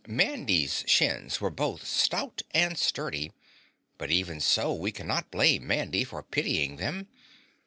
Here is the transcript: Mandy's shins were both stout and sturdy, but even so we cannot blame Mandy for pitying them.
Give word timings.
Mandy's 0.07 0.83
shins 0.87 1.39
were 1.39 1.51
both 1.51 1.85
stout 1.85 2.41
and 2.55 2.75
sturdy, 2.75 3.31
but 3.99 4.09
even 4.09 4.39
so 4.39 4.73
we 4.73 4.91
cannot 4.91 5.29
blame 5.29 5.67
Mandy 5.67 6.03
for 6.03 6.23
pitying 6.23 6.77
them. 6.77 7.07